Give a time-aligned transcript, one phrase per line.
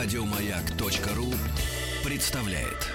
[0.00, 1.26] Радиомаяк.ру
[2.08, 2.86] представляет.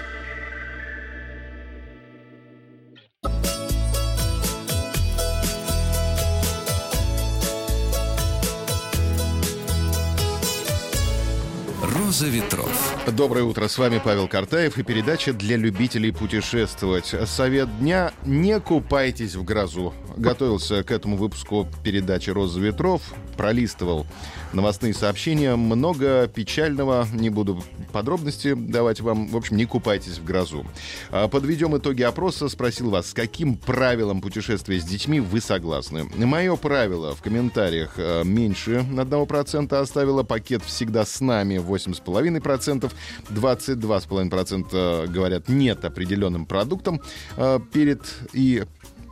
[11.82, 12.96] Роза ветров.
[13.12, 17.14] Доброе утро, с вами Павел Картаев и передача для любителей путешествовать.
[17.26, 19.92] Совет дня– не купайтесь в грозу.
[20.16, 23.02] Готовился к этому выпуску передачи «Роза ветров»,
[23.36, 24.06] пролистывал
[24.52, 30.64] новостные сообщения, много печального, не буду подробности давать вам, в общем, не купайтесь в грозу.
[31.10, 36.04] А, подведем итоги опроса, спросил вас, с каким правилом путешествия с детьми вы согласны.
[36.16, 42.90] Мое правило в комментариях а, меньше на 1% оставило, пакет всегда с нами 8,5%,
[43.30, 47.00] 22,5% говорят нет определенным продуктам
[47.36, 48.00] а, перед
[48.32, 48.64] и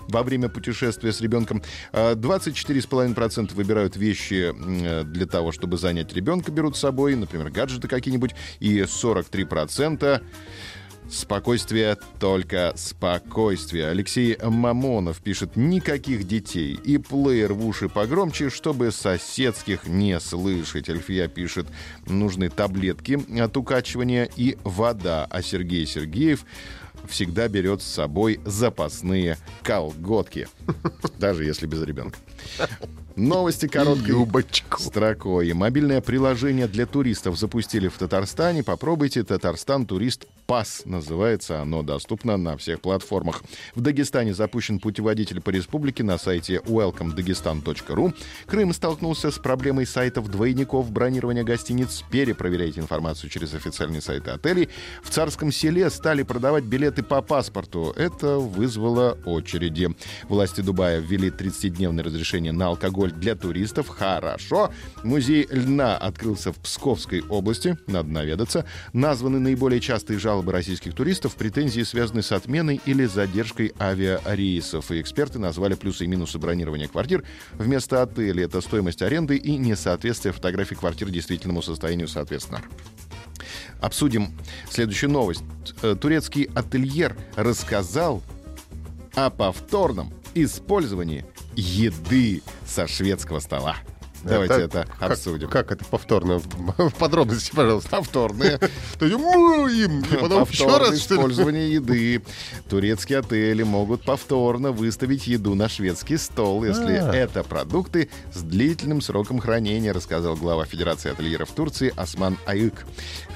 [0.08, 1.62] во время путешествия с ребенком.
[1.92, 4.52] 24,5% а, выбирают вещи
[5.04, 10.22] для того, чтобы занять ребенка, берут с собой, например, гаджеты какие-нибудь, и 43%
[11.10, 13.88] Спокойствие, только спокойствие.
[13.88, 16.78] Алексей Мамонов пишет, никаких детей.
[16.84, 20.88] И плеер в уши погромче, чтобы соседских не слышать.
[20.88, 21.66] Эльфия пишет,
[22.06, 25.26] нужны таблетки от укачивания и вода.
[25.28, 26.46] А Сергей Сергеев
[27.08, 30.48] всегда берет с собой запасные колготки.
[31.18, 32.18] Даже если без ребенка.
[33.16, 34.80] Новости короткой Юбочку.
[34.80, 35.52] строкой.
[35.52, 38.62] Мобильное приложение для туристов запустили в Татарстане.
[38.62, 40.82] Попробуйте Татарстан Турист Пас.
[40.84, 41.82] Называется оно.
[41.82, 43.42] Доступно на всех платформах.
[43.74, 48.14] В Дагестане запущен путеводитель по республике на сайте welcomedagestan.ru.
[48.46, 52.04] Крым столкнулся с проблемой сайтов двойников бронирования гостиниц.
[52.10, 54.68] Перепроверяйте информацию через официальные сайты отелей.
[55.02, 57.94] В Царском селе стали продавать билеты по паспорту.
[57.96, 59.94] Это вызвало очереди.
[60.24, 63.88] Власти Дубая ввели 30-дневное разрешение на алкоголь для туристов.
[63.88, 64.70] Хорошо.
[65.02, 67.78] Музей льна открылся в Псковской области.
[67.86, 68.66] Надо наведаться.
[68.92, 71.34] Названы наиболее частые жалобы российских туристов.
[71.34, 74.90] Претензии связаны с отменой или задержкой авиарейсов.
[74.90, 77.24] И эксперты назвали плюсы и минусы бронирования квартир.
[77.52, 82.62] Вместо отеля это стоимость аренды и несоответствие фотографий квартир действительному состоянию соответственно.
[83.80, 84.32] Обсудим
[84.70, 85.42] следующую новость.
[85.82, 88.22] Э, турецкий ательер рассказал
[89.14, 91.24] о повторном использовании
[91.54, 93.76] еды со шведского стола.
[94.24, 95.48] Давайте это, это как, обсудим.
[95.48, 96.38] Как это повторно?
[96.38, 97.90] В подробности, пожалуйста.
[97.90, 98.60] Повторные.
[100.50, 102.22] еще раз использование еды.
[102.68, 107.12] Турецкие отели могут повторно выставить еду на шведский стол, если а.
[107.12, 112.84] это продукты с длительным сроком хранения, рассказал глава Федерации ательеров Турции Осман Аюк.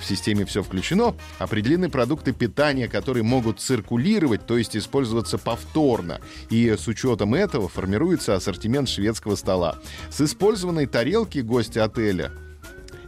[0.00, 1.14] В системе все включено.
[1.38, 6.20] Определены продукты питания, которые могут циркулировать, то есть использоваться повторно.
[6.50, 9.78] И с учетом этого формируется ассортимент шведского стола.
[10.10, 12.30] С использованием порционной тарелки гостя отеля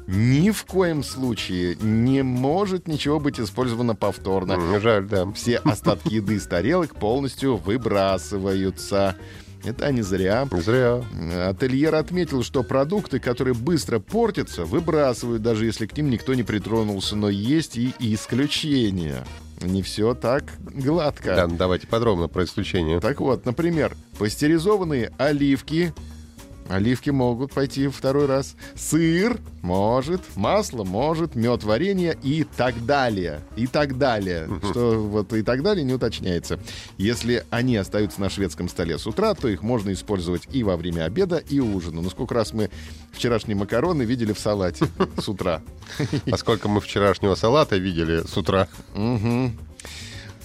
[0.06, 4.80] ни в коем случае не может ничего быть использовано повторно.
[4.80, 5.30] Жаль, да.
[5.32, 9.16] Все остатки еды с тарелок полностью выбрасываются.
[9.64, 10.48] Это не зря.
[10.50, 11.04] Зря.
[11.46, 17.14] Ательер отметил, что продукты, которые быстро портятся, выбрасывают, даже если к ним никто не притронулся.
[17.14, 19.26] Но есть и исключения.
[19.60, 21.34] Не все так гладко.
[21.36, 22.98] Да, ну давайте подробно про исключения.
[23.00, 25.92] Так вот, например, пастеризованные оливки
[26.68, 28.54] Оливки могут пойти второй раз.
[28.74, 33.40] Сыр может, масло может, мед, варенье и так далее.
[33.56, 34.48] И так далее.
[34.70, 36.58] Что вот и так далее не уточняется.
[36.96, 41.04] Если они остаются на шведском столе с утра, то их можно использовать и во время
[41.04, 42.02] обеда, и ужина.
[42.02, 42.70] Ну, сколько раз мы
[43.12, 44.86] вчерашние макароны видели в салате
[45.18, 45.62] с утра.
[46.30, 48.68] А сколько мы вчерашнего салата видели с утра.
[48.94, 49.52] Угу.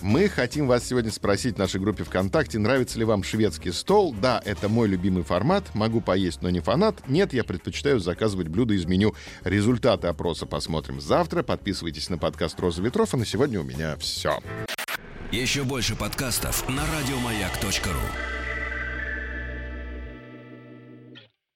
[0.03, 4.13] Мы хотим вас сегодня спросить в нашей группе ВКонтакте, нравится ли вам шведский стол?
[4.13, 5.73] Да, это мой любимый формат.
[5.73, 7.07] Могу поесть, но не фанат.
[7.07, 9.15] Нет, я предпочитаю заказывать блюда из меню.
[9.45, 11.41] Результаты опроса посмотрим завтра.
[11.41, 13.13] Подписывайтесь на подкаст «Роза ветров».
[13.13, 14.39] А на сегодня у меня все.
[15.31, 18.42] Еще больше подкастов на радиомаяк.ру